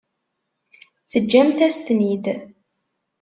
Teǧǧamt-as-ten-id. 1.11 2.25